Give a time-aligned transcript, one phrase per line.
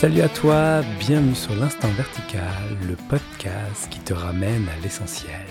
[0.00, 5.44] Salut à toi, bienvenue sur l'Instant Vertical, le podcast qui te ramène à l'essentiel.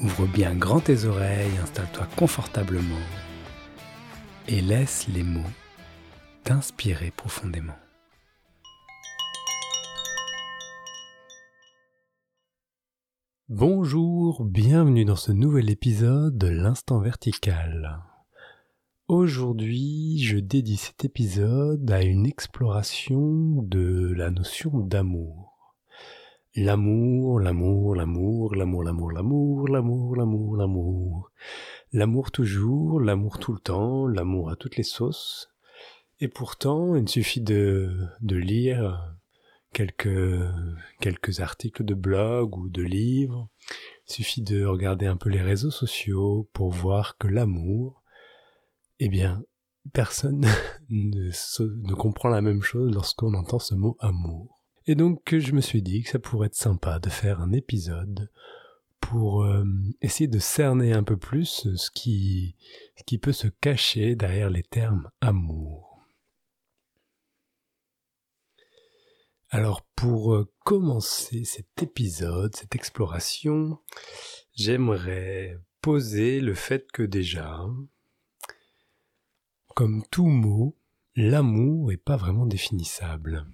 [0.00, 3.04] Ouvre bien grand tes oreilles, installe-toi confortablement
[4.46, 5.40] et laisse les mots
[6.44, 7.74] t'inspirer profondément.
[13.48, 18.04] Bonjour, bienvenue dans ce nouvel épisode de l'Instant Vertical.
[19.06, 25.76] Aujourd'hui, je dédie cet épisode à une exploration de la notion d'amour.
[26.56, 31.30] L'amour, l'amour, l'amour, l'amour, l'amour, l'amour, l'amour, l'amour, l'amour.
[31.92, 35.50] L'amour toujours, l'amour tout le temps, l'amour à toutes les sauces.
[36.20, 39.18] Et pourtant, il suffit de, lire
[39.74, 40.48] quelques,
[41.02, 43.50] quelques articles de blog ou de livres.
[44.08, 48.00] Il suffit de regarder un peu les réseaux sociaux pour voir que l'amour,
[49.00, 49.42] eh bien,
[49.92, 50.46] personne
[50.90, 54.60] ne, comprend la même chose lorsqu'on entend ce mot amour.
[54.86, 58.30] Et donc, je me suis dit que ça pourrait être sympa de faire un épisode
[59.00, 59.64] pour euh,
[60.00, 62.56] essayer de cerner un peu plus ce qui,
[63.20, 65.94] peut se cacher derrière les termes amour.
[69.50, 73.78] Alors pour euh, commencer cet épisode, cette exploration,
[74.54, 77.64] j'aimerais poser le fait que déjà,
[79.74, 80.76] comme tout mot,
[81.16, 83.46] l'amour n'est pas vraiment définissable.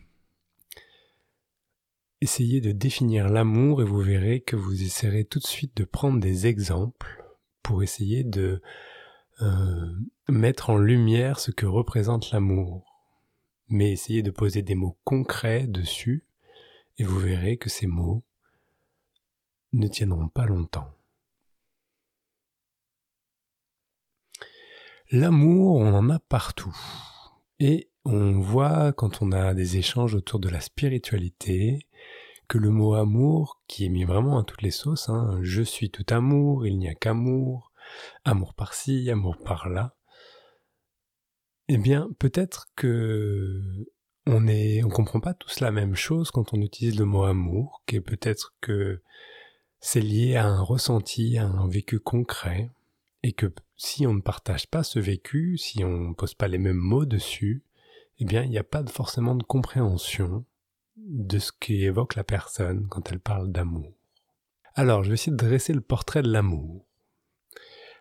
[2.21, 6.21] Essayez de définir l'amour et vous verrez que vous essaierez tout de suite de prendre
[6.21, 7.25] des exemples
[7.63, 8.61] pour essayer de
[9.41, 9.95] euh,
[10.29, 12.85] mettre en lumière ce que représente l'amour.
[13.69, 16.27] Mais essayez de poser des mots concrets dessus
[16.99, 18.23] et vous verrez que ces mots
[19.73, 20.93] ne tiendront pas longtemps.
[25.13, 26.77] L'amour, on en a partout.
[27.59, 31.89] Et on voit quand on a des échanges autour de la spiritualité
[32.47, 35.91] que le mot amour, qui est mis vraiment à toutes les sauces, hein, je suis
[35.91, 37.73] tout amour, il n'y a qu'amour,
[38.25, 39.97] amour par-ci, amour par-là,
[41.67, 43.61] eh bien peut-être que
[44.27, 47.83] on est, on comprend pas tous la même chose quand on utilise le mot amour,
[47.87, 49.03] que peut-être que
[49.81, 52.71] c'est lié à un ressenti, à un vécu concret,
[53.23, 53.53] et que
[53.83, 57.07] si on ne partage pas ce vécu, si on ne pose pas les mêmes mots
[57.07, 57.65] dessus,
[58.19, 60.45] eh bien, il n'y a pas forcément de compréhension
[60.99, 63.95] de ce qu'évoque la personne quand elle parle d'amour.
[64.75, 66.85] Alors, je vais essayer de dresser le portrait de l'amour.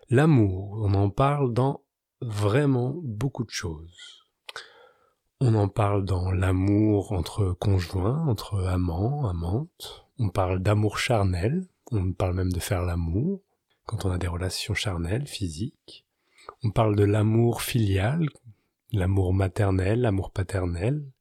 [0.09, 1.81] L'amour, on en parle dans
[2.19, 4.25] vraiment beaucoup de choses.
[5.39, 10.09] On en parle dans l'amour entre conjoints, entre amants, amantes.
[10.18, 11.69] On parle d'amour charnel.
[11.89, 13.41] On parle même de faire l'amour
[13.89, 16.05] quand on a des relations charnelles, physiques.
[16.63, 18.29] On parle de l'amour filial,
[18.91, 21.11] l'amour maternel, l'amour paternel.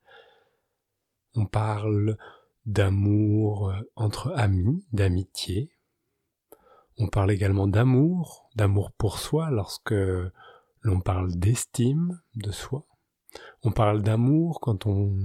[1.35, 2.19] On parle
[2.67, 5.79] d'amour euh, entre amis, d'amitié.
[6.99, 9.95] On parle également d'amour, d'amour pour soi lorsque
[10.83, 12.85] l'on parle d'estime de soi.
[13.63, 15.17] On parle d'amour quand on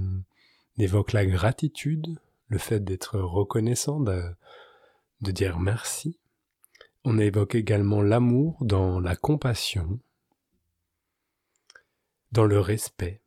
[0.78, 2.18] évoque la gratitude,
[2.48, 4.34] le fait d'être reconnaissant, de,
[5.20, 6.18] de dire merci.
[7.06, 10.00] On évoque également l'amour dans la compassion,
[12.32, 13.20] dans le respect.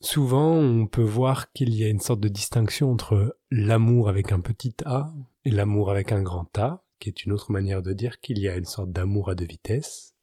[0.00, 4.40] Souvent, on peut voir qu'il y a une sorte de distinction entre l'amour avec un
[4.40, 5.12] petit a
[5.44, 8.48] et l'amour avec un grand A, qui est une autre manière de dire qu'il y
[8.48, 10.15] a une sorte d'amour à deux vitesses.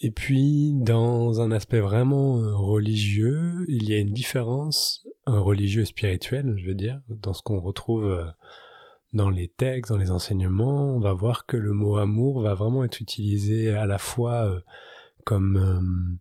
[0.00, 5.86] Et puis, dans un aspect vraiment euh, religieux, il y a une différence, un religieux
[5.86, 8.26] spirituel, je veux dire, dans ce qu'on retrouve euh,
[9.14, 12.84] dans les textes, dans les enseignements, on va voir que le mot amour va vraiment
[12.84, 14.60] être utilisé à la fois euh,
[15.24, 16.18] comme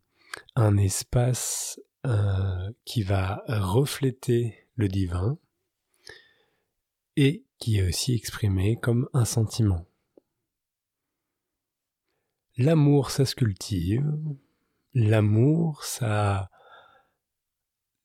[0.56, 1.80] un espace
[2.86, 5.38] qui va refléter le divin
[7.16, 9.86] et qui est aussi exprimé comme un sentiment.
[12.58, 14.12] L'amour, ça se cultive.
[14.94, 16.50] L'amour, ça...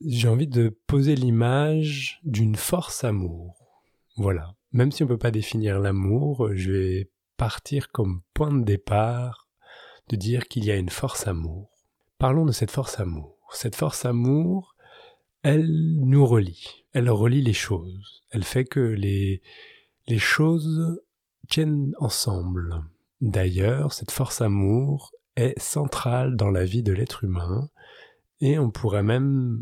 [0.04, 3.84] J'ai envie de poser l'image d'une force amour.
[4.16, 4.56] Voilà.
[4.72, 9.48] Même si on ne peut pas définir l'amour, je vais partir comme point de départ
[10.08, 11.70] de dire qu'il y a une force amour.
[12.18, 13.36] Parlons de cette force amour.
[13.52, 14.74] Cette force amour,
[15.42, 15.70] elle
[16.00, 16.84] nous relie.
[16.92, 18.24] Elle relie les choses.
[18.30, 19.42] Elle fait que les,
[20.06, 21.00] les choses
[21.48, 22.82] tiennent ensemble.
[23.20, 27.68] D'ailleurs, cette force amour est centrale dans la vie de l'être humain
[28.40, 29.60] et on pourrait même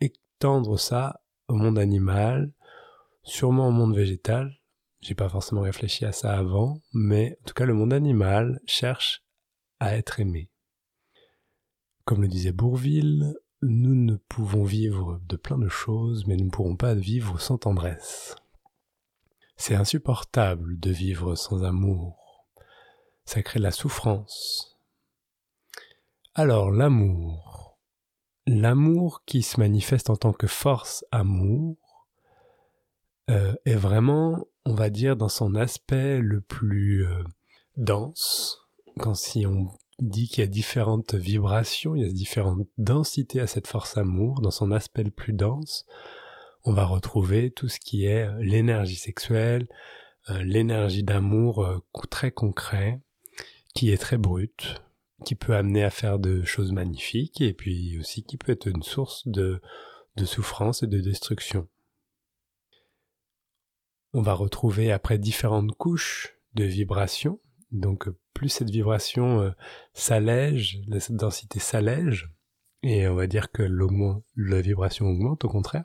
[0.00, 2.52] étendre ça au monde animal,
[3.22, 4.58] sûrement au monde végétal.
[5.00, 9.22] J'ai pas forcément réfléchi à ça avant, mais en tout cas le monde animal cherche
[9.78, 10.50] à être aimé.
[12.06, 16.50] Comme le disait Bourville, nous ne pouvons vivre de plein de choses, mais nous ne
[16.50, 18.36] pourrons pas vivre sans tendresse.
[19.56, 22.23] C'est insupportable de vivre sans amour.
[23.24, 24.74] Ça crée de la souffrance.
[26.34, 27.78] Alors l'amour.
[28.46, 31.76] L'amour qui se manifeste en tant que force amour
[33.30, 37.22] euh, est vraiment, on va dire, dans son aspect le plus euh,
[37.76, 38.58] dense.
[38.98, 39.68] Quand si on
[40.00, 44.42] dit qu'il y a différentes vibrations, il y a différentes densités à cette force amour,
[44.42, 45.86] dans son aspect le plus dense,
[46.64, 49.68] on va retrouver tout ce qui est euh, l'énergie sexuelle,
[50.40, 53.03] l'énergie d'amour très concret,
[53.74, 54.82] qui est très brute,
[55.24, 58.82] qui peut amener à faire de choses magnifiques, et puis aussi qui peut être une
[58.82, 59.60] source de,
[60.24, 61.68] souffrance et de destruction.
[64.12, 67.40] On va retrouver après différentes couches de vibrations,
[67.72, 69.50] donc plus cette vibration euh,
[69.92, 72.30] s'allège, cette densité s'allège,
[72.84, 73.62] et on va dire que
[74.36, 75.84] la vibration augmente au contraire,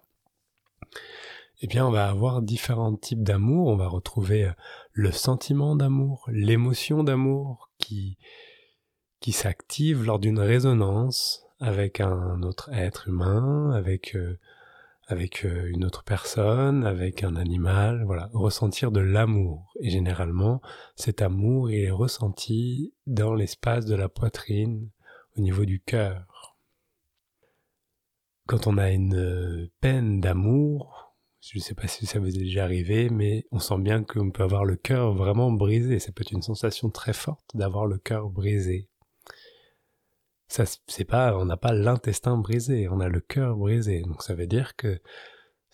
[1.62, 4.52] eh bien on va avoir différents types d'amour, on va retrouver euh,
[5.00, 8.18] le sentiment d'amour, l'émotion d'amour qui,
[9.22, 14.38] qui s'active lors d'une résonance avec un autre être humain, avec euh,
[15.10, 19.72] euh, une autre personne, avec un animal, voilà, ressentir de l'amour.
[19.80, 20.62] Et généralement,
[20.98, 24.90] cet amour est ressenti dans l'espace de la poitrine,
[25.38, 26.58] au niveau du cœur.
[28.48, 31.09] Quand on a une euh, peine d'amour,
[31.42, 34.32] je ne sais pas si ça vous est déjà arrivé, mais on sent bien qu'on
[34.32, 36.00] peut avoir le cœur vraiment brisé.
[36.00, 38.90] Ça peut être une sensation très forte d'avoir le cœur brisé
[40.50, 44.02] ça c'est pas on n'a pas l'intestin brisé, on a le cœur brisé.
[44.02, 45.00] Donc ça veut dire que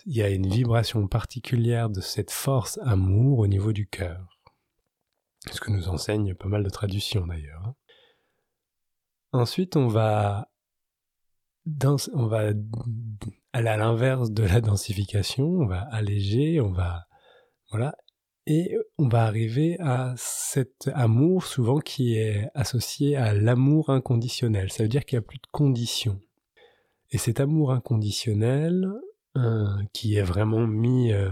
[0.05, 4.37] il y a une vibration particulière de cette force amour au niveau du cœur.
[5.51, 7.73] Ce que nous enseigne pas mal de traductions d'ailleurs.
[9.31, 10.49] Ensuite, on va
[12.13, 12.51] on va
[13.55, 17.05] aller à l'inverse de la densification, on va alléger, on va
[17.71, 17.95] voilà,
[18.45, 24.71] et on va arriver à cet amour souvent qui est associé à l'amour inconditionnel.
[24.71, 26.19] Ça veut dire qu'il n'y a plus de conditions.
[27.11, 28.91] Et cet amour inconditionnel,
[29.37, 31.31] euh, qui est vraiment mis euh,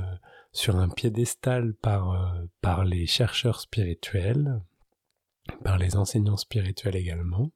[0.54, 4.62] sur un piédestal par, euh, par les chercheurs spirituels,
[5.64, 7.52] par les enseignants spirituels également,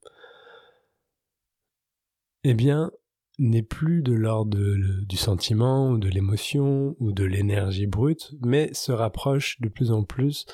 [2.43, 2.91] eh bien,
[3.39, 4.57] n'est plus de l'ordre
[5.05, 10.03] du sentiment ou de l'émotion ou de l'énergie brute, mais se rapproche de plus en
[10.03, 10.45] plus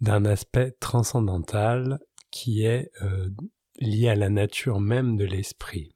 [0.00, 1.98] d'un aspect transcendantal
[2.30, 3.28] qui est euh,
[3.78, 5.94] lié à la nature même de l'esprit.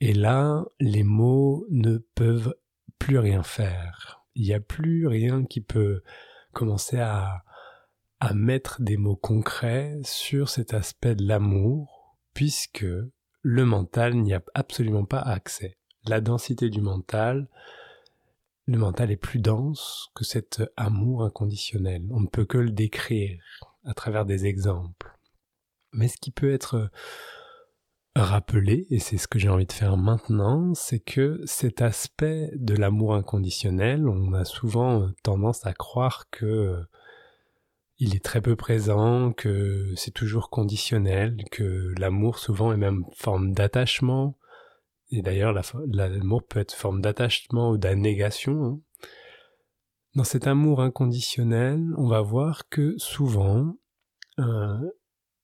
[0.00, 2.54] Et là, les mots ne peuvent
[2.98, 4.24] plus rien faire.
[4.34, 6.02] Il n'y a plus rien qui peut
[6.52, 7.42] commencer à,
[8.20, 12.86] à mettre des mots concrets sur cet aspect de l'amour, puisque
[13.42, 15.76] le mental n'y a absolument pas accès.
[16.06, 17.48] La densité du mental,
[18.66, 22.02] le mental est plus dense que cet amour inconditionnel.
[22.10, 23.40] On ne peut que le décrire
[23.84, 25.16] à travers des exemples.
[25.92, 26.90] Mais ce qui peut être
[28.14, 32.74] rappelé, et c'est ce que j'ai envie de faire maintenant, c'est que cet aspect de
[32.74, 36.82] l'amour inconditionnel, on a souvent tendance à croire que
[38.00, 43.52] il est très peu présent, que c'est toujours conditionnel, que l'amour souvent est même forme
[43.52, 44.38] d'attachement.
[45.10, 45.52] Et d'ailleurs,
[45.86, 48.64] l'amour peut être forme d'attachement ou d'annégation.
[48.64, 48.80] Hein.
[50.14, 53.76] Dans cet amour inconditionnel, on va voir que souvent,
[54.38, 54.78] euh,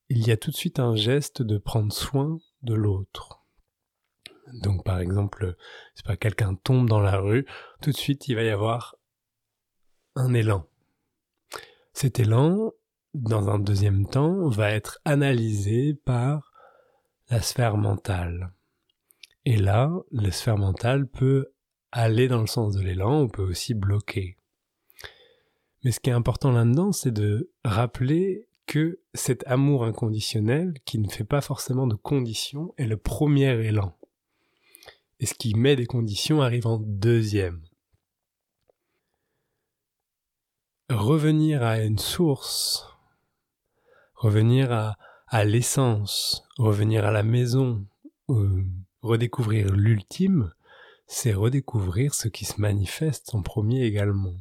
[0.09, 3.45] il y a tout de suite un geste de prendre soin de l'autre.
[4.63, 5.57] Donc par exemple,
[5.95, 7.45] c'est pas quelqu'un tombe dans la rue,
[7.83, 8.97] tout de suite il va y avoir
[10.15, 10.67] un élan
[11.97, 12.73] cet élan,
[13.15, 16.53] dans un deuxième temps, va être analysé par
[17.31, 18.53] la sphère mentale.
[19.47, 21.55] Et là, la sphère mentale peut
[21.93, 24.37] aller dans le sens de l'élan, on peut aussi bloquer.
[25.85, 31.09] Mais ce qui est important là-dedans, c'est de rappeler que cet amour inconditionnel, qui ne
[31.09, 33.97] fait pas forcément de conditions, est le premier élan.
[35.19, 37.63] Et ce qui met des conditions arrive en deuxième.
[40.89, 42.87] Revenir à une source,
[44.15, 47.87] revenir à, à l'essence, revenir à la maison,
[48.31, 48.65] euh,
[49.03, 50.53] redécouvrir l'ultime,
[51.07, 54.35] c'est redécouvrir ce qui se manifeste en premier également.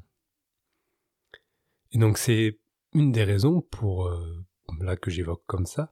[1.91, 2.59] Et donc c'est
[2.93, 4.45] une des raisons pour, euh,
[4.79, 5.91] là que j'évoque comme ça,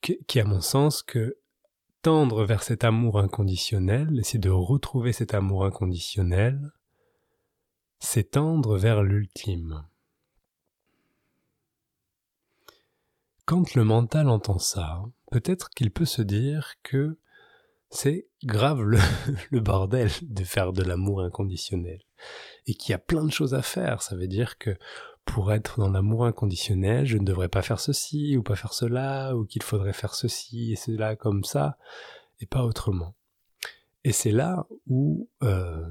[0.00, 1.38] qui à mon sens que
[2.02, 6.72] tendre vers cet amour inconditionnel, c'est de retrouver cet amour inconditionnel,
[8.00, 9.84] s'étendre vers l'ultime.
[13.44, 17.18] Quand le mental entend ça, peut-être qu'il peut se dire que
[17.90, 18.82] c'est grave
[19.50, 22.00] le, bordel de faire de l'amour inconditionnel.
[22.66, 24.02] Et qu'il y a plein de choses à faire.
[24.02, 24.76] Ça veut dire que
[25.24, 29.36] pour être dans l'amour inconditionnel, je ne devrais pas faire ceci ou pas faire cela,
[29.36, 31.76] ou qu'il faudrait faire ceci et cela comme ça,
[32.40, 33.14] et pas autrement.
[34.04, 35.86] Et c'est là où, euh,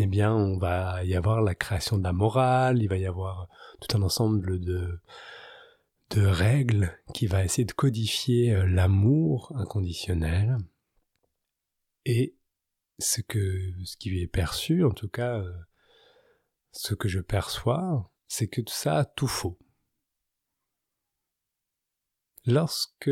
[0.00, 3.48] eh bien, on va y avoir la création de la morale, il va y avoir
[3.80, 5.00] tout un ensemble de,
[6.14, 10.56] règles qui va essayer de codifier euh, l'amour inconditionnel.
[12.04, 12.36] Et
[13.00, 15.52] ce que, ce qui est perçu, en tout cas, euh,
[16.70, 19.58] ce que je perçois, c'est que tout ça a tout faux.
[22.46, 23.10] Lorsque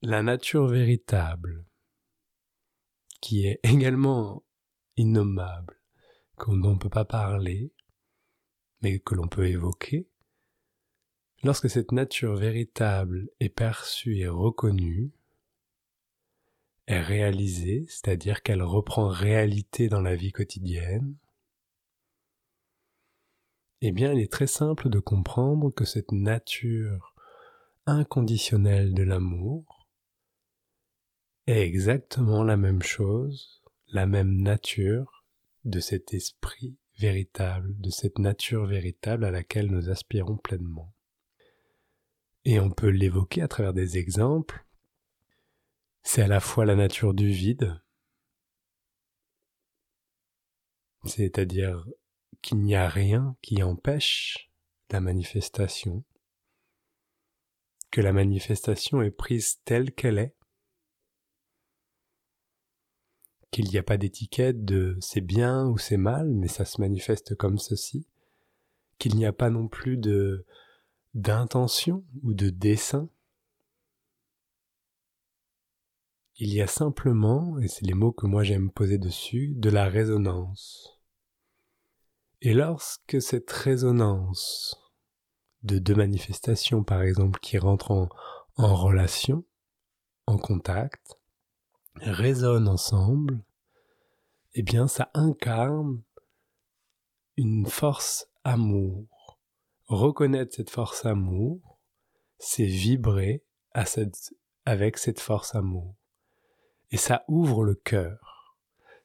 [0.00, 1.66] la nature véritable,
[3.20, 4.42] qui est également
[4.96, 5.81] innommable,
[6.36, 7.72] qu'on ne peut pas parler,
[8.80, 10.08] mais que l'on peut évoquer,
[11.42, 15.12] lorsque cette nature véritable est perçue et reconnue,
[16.86, 21.16] est réalisée, c'est-à-dire qu'elle reprend réalité dans la vie quotidienne,
[23.80, 27.14] eh bien il est très simple de comprendre que cette nature
[27.86, 29.88] inconditionnelle de l'amour
[31.46, 35.21] est exactement la même chose, la même nature
[35.64, 40.94] de cet esprit véritable, de cette nature véritable à laquelle nous aspirons pleinement.
[42.44, 44.64] Et on peut l'évoquer à travers des exemples.
[46.02, 47.80] C'est à la fois la nature du vide,
[51.04, 51.86] c'est-à-dire
[52.40, 54.50] qu'il n'y a rien qui empêche
[54.90, 56.04] la manifestation,
[57.90, 60.34] que la manifestation est prise telle qu'elle est,
[63.52, 67.36] qu'il n'y a pas d'étiquette de c'est bien ou c'est mal, mais ça se manifeste
[67.36, 68.06] comme ceci,
[68.98, 70.44] qu'il n'y a pas non plus de
[71.14, 73.10] d'intention ou de dessin.
[76.36, 79.84] Il y a simplement, et c'est les mots que moi j'aime poser dessus, de la
[79.84, 80.98] résonance.
[82.40, 84.92] Et lorsque cette résonance
[85.62, 88.08] de deux manifestations, par exemple, qui rentrent en,
[88.56, 89.44] en relation,
[90.26, 91.20] en contact,
[91.96, 93.42] résonnent ensemble,
[94.54, 96.02] eh bien ça incarne
[97.36, 99.38] une force amour.
[99.86, 101.78] Reconnaître cette force amour,
[102.38, 103.44] c'est vibrer
[104.64, 105.94] avec cette force amour.
[106.90, 108.56] Et ça ouvre le cœur.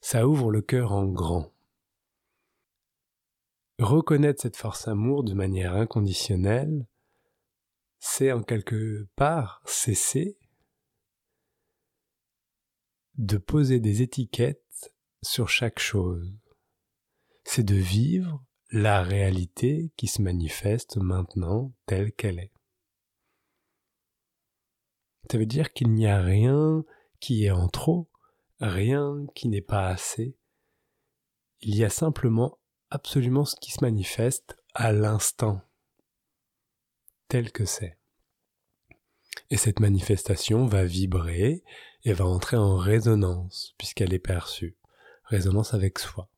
[0.02, 1.52] Ça ouvre le cœur en grand.
[3.80, 6.88] Reconnaître cette force amour de manière inconditionnelle,
[8.00, 10.38] c'est en quelque part cesser
[13.18, 14.94] de poser des étiquettes
[15.24, 16.34] sur chaque chose.
[17.44, 22.52] C'est de vivre la réalité qui se manifeste maintenant telle qu'elle est.
[25.32, 26.86] Ça veut dire qu'il n'y a rien
[27.20, 28.10] qui est en trop,
[28.60, 30.38] rien qui n'est pas assez.
[31.62, 32.60] Il y a simplement
[32.90, 35.62] absolument ce qui se manifeste à l'instant,
[37.28, 37.98] tel que c'est.
[39.50, 41.64] Et cette manifestation va vibrer
[42.04, 44.78] et va entrer en résonance puisqu'elle est perçue.
[45.26, 46.30] Résonance avec soi.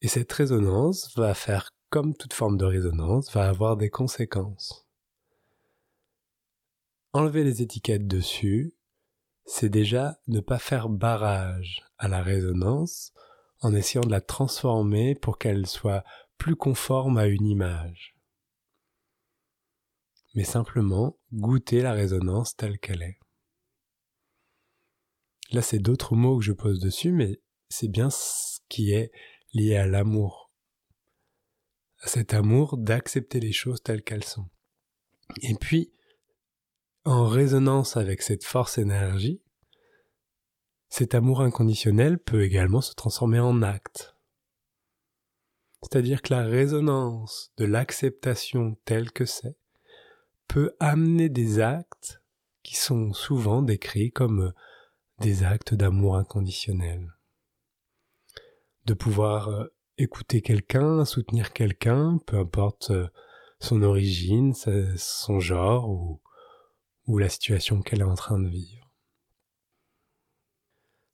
[0.00, 4.86] Et cette résonance va faire comme toute forme de résonance, va avoir des conséquences.
[7.12, 8.74] Enlever les étiquettes dessus,
[9.46, 13.12] c'est déjà ne pas faire barrage à la résonance
[13.60, 16.04] en essayant de la transformer pour qu'elle soit
[16.36, 18.18] plus conforme à une image
[20.38, 23.18] mais simplement goûter la résonance telle qu'elle est.
[25.50, 29.10] Là, c'est d'autres mots que je pose dessus, mais c'est bien ce qui est
[29.52, 30.52] lié à l'amour.
[32.00, 34.48] À cet amour d'accepter les choses telles qu'elles sont.
[35.42, 35.92] Et puis,
[37.04, 39.42] en résonance avec cette force énergie,
[40.88, 44.14] cet amour inconditionnel peut également se transformer en acte.
[45.82, 49.56] C'est-à-dire que la résonance de l'acceptation telle que c'est
[50.48, 52.22] peut amener des actes
[52.62, 54.52] qui sont souvent décrits comme euh,
[55.20, 57.12] des actes d'amour inconditionnel.
[58.84, 59.66] De pouvoir euh,
[59.98, 63.08] écouter quelqu'un, soutenir quelqu'un, peu importe euh,
[63.60, 64.54] son origine,
[64.96, 66.20] son genre ou,
[67.18, 68.92] la situation qu'elle est en train de vivre.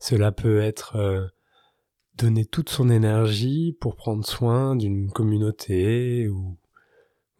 [0.00, 1.30] Cela peut être
[2.16, 6.58] donner toute son énergie pour prendre soin d'une communauté ou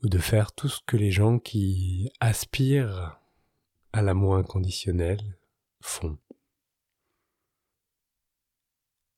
[0.02, 3.18] de faire tout ce que les gens qui aspirent
[3.92, 5.38] à l'amour inconditionnel
[5.80, 6.18] font.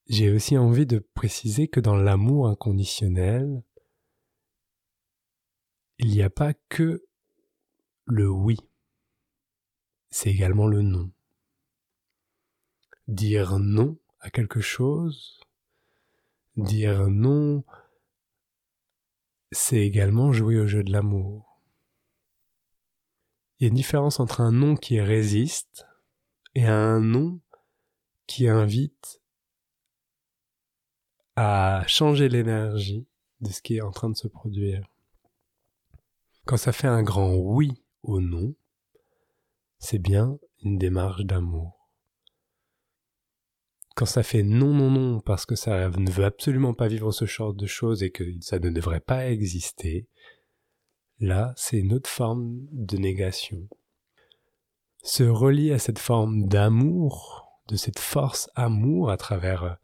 [0.09, 3.65] J'ai aussi envie de préciser que dans l'amour inconditionnel,
[5.99, 7.05] il n'y a pas que
[8.05, 8.57] le oui.
[10.11, 11.11] c'est également le non.
[13.09, 15.41] Dire non à quelque chose,
[16.57, 17.65] dire non,
[19.51, 21.61] c'est également jouer au jeu de l'amour.
[23.59, 25.85] Il y a une différence entre un non qui résiste
[26.55, 27.41] et un non
[28.29, 29.21] qui invite
[31.37, 33.07] à changer l'énergie
[33.41, 34.83] de ce qui est en train de se produire.
[36.47, 38.55] Quand ça fait un grand oui au non,
[39.79, 41.91] c'est bien une démarche d'amour.
[43.95, 47.25] Quand ça fait non, non, non, parce que ça ne veut absolument pas vivre ce
[47.25, 50.07] genre de choses et que ça ne devrait pas exister,
[51.19, 53.69] là, c'est une autre forme de négation.
[55.03, 59.79] Se relier à cette forme d'amour, de cette force amour à travers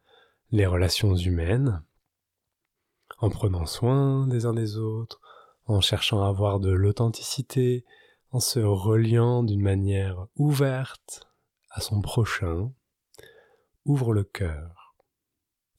[0.53, 1.83] les relations humaines,
[3.19, 5.21] en prenant soin des uns des autres,
[5.65, 7.87] en cherchant à avoir de l'authenticité,
[8.31, 11.27] en se reliant d'une manière ouverte
[11.71, 12.71] à son prochain,
[13.87, 14.95] ouvre le cœur.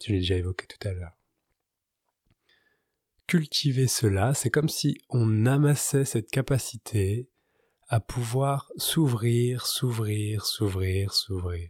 [0.04, 1.18] Je l'ai déjà évoqué tout à l'heure.
[3.28, 7.30] Cultiver cela, c'est comme si on amassait cette capacité
[7.88, 11.70] à pouvoir s'ouvrir, s'ouvrir, s'ouvrir, s'ouvrir.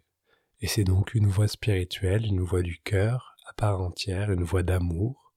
[0.63, 4.63] Et c'est donc une voie spirituelle, une voie du cœur à part entière, une voie
[4.63, 5.33] d'amour,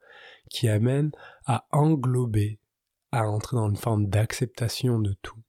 [0.51, 1.11] qui amène
[1.47, 2.61] à englober
[3.11, 5.43] à entrer dans une forme d'acceptation de tout.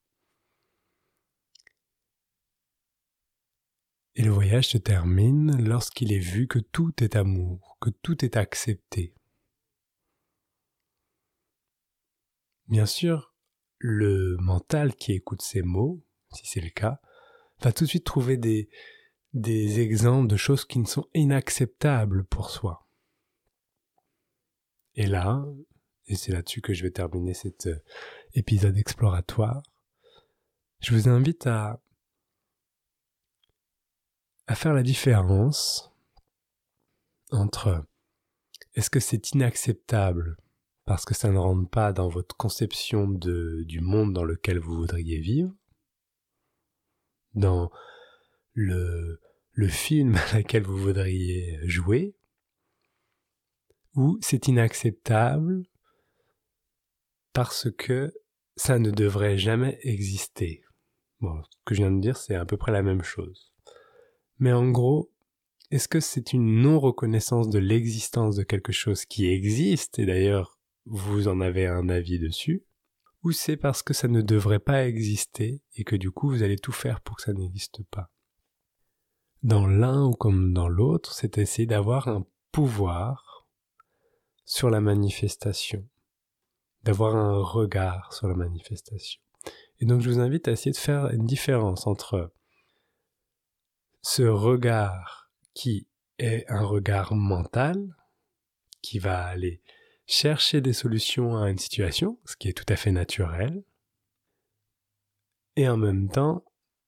[4.16, 8.36] Et le voyage se termine lorsqu'il est vu que tout est amour, que tout est
[8.36, 9.14] accepté.
[12.68, 13.36] Bien sûr,
[13.78, 16.04] le mental qui écoute ces mots,
[16.34, 17.00] si c'est le cas,
[17.62, 18.70] va tout de suite trouver des,
[19.34, 22.88] des exemples de choses qui ne sont inacceptables pour soi.
[24.96, 25.46] Et là,
[26.08, 27.80] et c'est là-dessus que je vais terminer cet euh,
[28.34, 29.62] épisode exploratoire,
[30.80, 31.82] je vous invite à,
[34.56, 35.92] faire la différence
[37.32, 37.84] entre
[38.76, 40.38] est-ce que c'est inacceptable
[40.86, 44.76] parce que ça ne rentre pas dans votre conception de, du monde dans lequel vous
[44.76, 45.54] voudriez vivre,
[47.34, 47.70] dans
[48.58, 49.20] le,
[49.70, 52.15] film à laquelle vous voudriez jouer,
[53.96, 55.63] ou c'est inacceptable
[57.34, 58.13] parce que
[58.56, 60.63] ça ne devrait jamais exister.
[61.20, 63.54] Bon, ce que je viens de dire, c'est à peu près la même chose.
[64.39, 65.12] Mais en gros,
[65.72, 71.28] est-ce que c'est une non-reconnaissance de l'existence de quelque chose qui existe, et d'ailleurs vous
[71.28, 72.63] en avez un avis dessus,
[73.24, 76.58] ou c'est parce que ça ne devrait pas exister et que du coup vous allez
[76.58, 78.12] tout faire pour que ça n'existe pas?
[79.43, 83.45] Dans l'un ou comme dans l'autre, c'est essayer d'avoir un pouvoir
[84.45, 85.88] sur la manifestation
[86.88, 89.21] d'avoir un regard sur la manifestation.
[89.82, 92.32] Et donc je vous invite à essayer de faire une différence entre
[94.02, 95.86] ce regard qui
[96.17, 97.93] est un regard mental,
[98.82, 99.62] qui va aller
[100.06, 103.65] chercher des solutions à une situation, ce qui est tout à fait naturel,
[105.58, 106.45] et en même temps,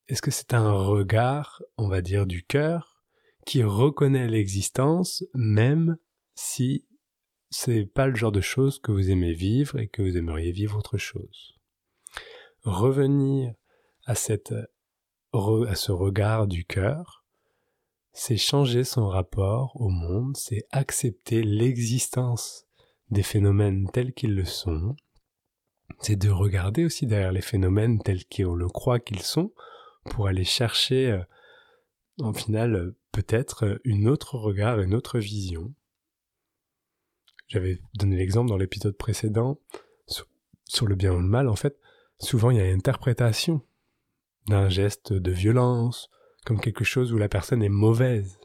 [0.10, 3.04] est-ce que c'est un regard, on va dire, du cœur,
[3.45, 5.98] qui reconnaît l'existence, même
[6.34, 6.88] si
[7.52, 10.78] c'est pas le genre de choses que vous aimez vivre et que vous aimeriez vivre
[10.80, 11.54] autre chose?
[12.63, 13.54] Revenir
[14.06, 17.24] à cette, à ce regard du cœur,
[18.12, 22.65] c'est changer son rapport au monde, c'est accepter l'existence
[23.12, 24.95] des phénomènes tels qu'ils le sont,
[26.00, 29.54] c'est de regarder aussi derrière les phénomènes tels qu'on le croit qu'ils sont,
[30.05, 31.23] pour aller chercher, euh,
[32.19, 35.73] en final, peut-être une autre regard, une autre vision,
[37.49, 39.59] j'avais donné l'exemple dans l'épisode précédent
[40.65, 41.49] sur, le bien ou le mal.
[41.49, 41.79] En fait,
[42.19, 43.65] souvent il y a une interprétation
[44.47, 46.09] d'un geste de violence
[46.45, 48.39] comme quelque chose où la personne est mauvaise,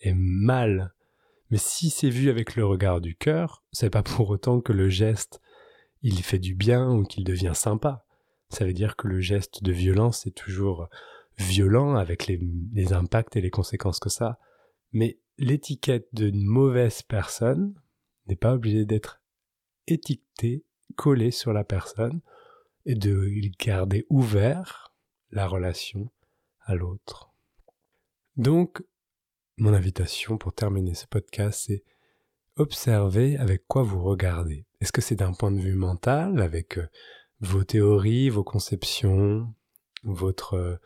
[0.00, 0.94] est mal.
[1.50, 4.88] Mais si c'est vu avec le regard du cœur, c'est pas pour autant que le
[4.88, 5.40] geste
[6.02, 8.04] il fait du bien ou qu'il devient sympa.
[8.52, 10.88] Ça veut dire que le geste de violence est toujours
[11.38, 14.38] violent avec les, impacts et les conséquences que ça.
[14.92, 17.74] Mais l'étiquette d'une mauvaise personne,
[18.26, 19.22] n'est pas obligé d'être
[19.86, 20.64] étiqueté,
[20.96, 22.20] collé sur la personne
[22.84, 23.26] et de
[23.58, 24.92] garder ouvert
[25.30, 26.10] la relation
[26.60, 27.32] à l'autre.
[28.36, 28.82] Donc,
[29.56, 31.84] mon invitation pour terminer ce podcast, c'est
[32.56, 34.66] observer avec quoi vous regardez.
[34.80, 36.86] Est-ce que c'est d'un point de vue mental, avec euh,
[37.42, 39.52] vos théories, vos conceptions,
[40.04, 40.76] votre euh,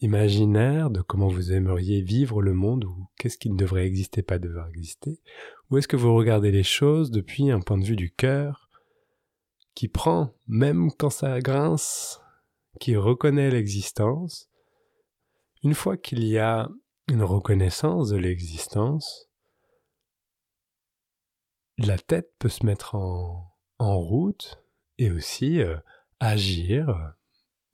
[0.00, 4.38] imaginaire de comment vous aimeriez vivre le monde ou qu'est-ce qui ne devrait exister, pas
[4.38, 5.20] devoir exister?
[5.70, 8.70] Ou est-ce que vous regardez les choses depuis un point de vue du cœur
[9.74, 12.20] qui prend, même quand ça grince,
[12.80, 14.48] qui reconnaît l'existence,
[15.64, 16.68] une fois qu'il y a
[17.08, 19.28] une reconnaissance de l'existence,
[21.76, 23.50] la tête peut se mettre en,
[23.80, 24.64] route
[24.98, 25.76] et aussi euh,
[26.20, 27.14] agir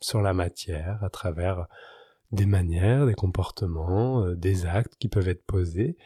[0.00, 1.66] sur la matière à travers
[2.32, 5.96] des manières, des comportements, euh, des actes qui peuvent être posés,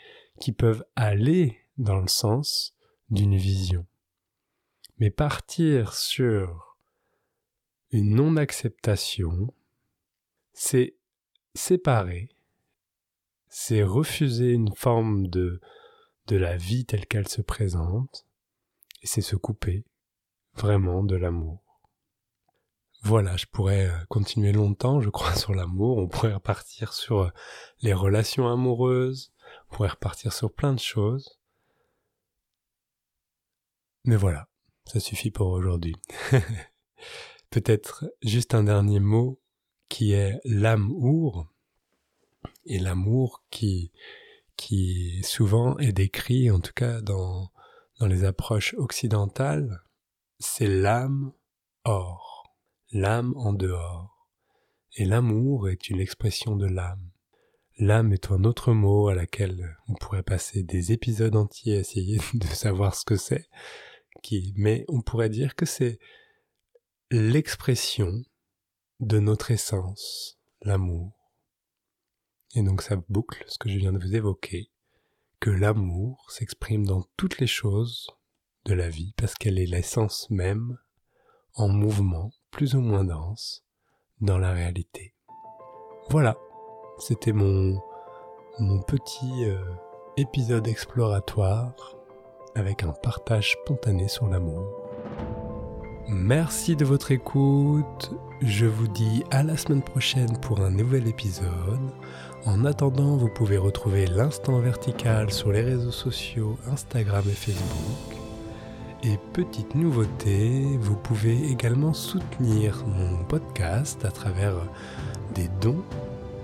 [0.40, 2.74] qui peuvent aller dans le sens
[3.10, 3.86] d'une vision.
[4.98, 6.78] Mais partir sur
[7.90, 9.52] une non-acceptation,
[10.52, 10.96] c'est
[11.54, 12.28] séparer,
[13.48, 15.60] c'est refuser une forme de,
[16.26, 18.26] de la vie telle qu'elle se présente,
[19.02, 19.84] et c'est se couper
[20.54, 21.63] vraiment de l'amour.
[23.04, 25.98] Voilà, je pourrais euh, continuer longtemps, je crois, sur l'amour.
[25.98, 27.30] On pourrait repartir sur euh,
[27.82, 29.30] les relations amoureuses.
[29.68, 31.38] On pourrait repartir sur plein de choses.
[34.04, 34.48] Mais voilà,
[34.86, 35.94] ça suffit pour aujourd'hui.
[37.50, 39.38] Peut-être juste un dernier mot
[39.90, 41.46] qui est l'amour.
[42.64, 43.92] Et l'amour qui,
[44.56, 47.50] qui souvent est décrit, en tout cas dans,
[48.00, 49.82] dans les approches occidentales,
[50.38, 51.32] c'est l'âme
[51.84, 52.33] or
[52.94, 54.30] l'âme en dehors.
[54.96, 57.10] Et l'amour est une expression de l'âme.
[57.76, 62.20] L'âme est un autre mot à laquelle on pourrait passer des épisodes entiers à essayer
[62.34, 63.48] de savoir ce que c'est,
[64.54, 65.98] mais on pourrait dire que c'est
[67.10, 68.22] l'expression
[69.00, 71.32] de notre essence, l'amour.
[72.54, 74.70] Et donc ça boucle ce que je viens de vous évoquer,
[75.40, 78.08] que l'amour s'exprime dans toutes les choses
[78.64, 80.78] de la vie parce qu'elle est l'essence même
[81.54, 83.64] en mouvement plus ou moins dense
[84.20, 85.14] dans la réalité.
[86.10, 86.36] Voilà,
[86.98, 87.80] c'était mon,
[88.58, 89.58] mon petit euh,
[90.16, 91.96] épisode exploratoire
[92.54, 94.84] avec un partage spontané sur l'amour.
[96.08, 98.12] Merci de votre écoute.
[98.42, 101.90] Je vous dis à la semaine prochaine pour un nouvel épisode.
[102.44, 108.23] En attendant, vous pouvez retrouver l'instant vertical sur les réseaux sociaux Instagram et Facebook.
[109.06, 114.54] Et petite nouveauté, vous pouvez également soutenir mon podcast à travers
[115.34, 115.84] des dons.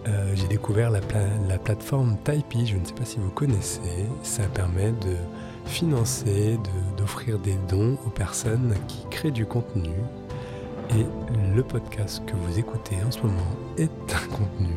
[0.06, 1.00] Euh, j'ai découvert la,
[1.48, 4.04] la, plateforme Typee, je ne sais pas si vous connaissez.
[4.22, 5.16] Ça permet de
[5.64, 6.58] financer,
[6.98, 9.94] d'offrir des dons aux personnes qui créent du contenu.
[10.90, 11.06] Et
[11.54, 14.74] le podcast que vous écoutez en ce moment est un contenu.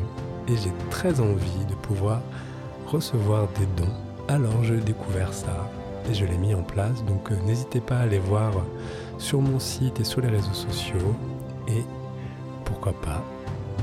[0.48, 2.22] Et j'ai très envie de pouvoir
[2.86, 3.92] recevoir des dons.
[4.28, 5.68] Alors j'ai découvert ça
[6.08, 7.04] et je l'ai mis en place.
[7.04, 8.52] Donc euh, n'hésitez pas à aller voir
[9.18, 11.14] sur mon site et sur les réseaux sociaux
[11.68, 11.82] et
[12.64, 13.22] pourquoi pas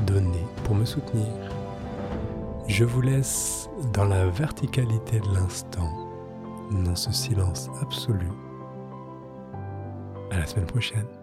[0.06, 1.28] donner pour me soutenir.
[2.68, 5.92] Je vous laisse dans la verticalité de l'instant,
[6.72, 8.30] dans ce silence absolu.
[10.32, 11.21] À la semaine prochaine.